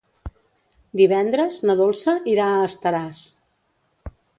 Divendres 1.01 1.61
na 1.67 1.77
Dolça 1.83 2.19
irà 2.35 2.51
a 2.59 2.67
Estaràs. 2.73 3.25